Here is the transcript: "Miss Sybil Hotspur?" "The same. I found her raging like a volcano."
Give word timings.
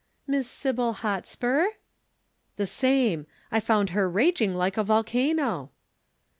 "Miss 0.25 0.49
Sybil 0.49 0.93
Hotspur?" 0.93 1.63
"The 2.55 2.65
same. 2.65 3.27
I 3.51 3.59
found 3.59 3.91
her 3.91 4.09
raging 4.09 4.55
like 4.55 4.75
a 4.75 4.83
volcano." 4.83 5.69